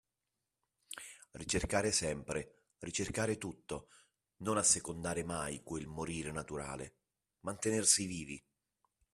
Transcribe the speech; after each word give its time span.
Ricercare 1.33 1.91
sempre, 1.91 2.63
ricercare 2.79 3.37
tutto, 3.37 3.89
non 4.37 4.57
assecondare 4.57 5.23
mai 5.23 5.61
quel 5.61 5.85
morire 5.85 6.31
naturale, 6.31 6.95
mantenersi 7.41 8.07
vivi. 8.07 8.43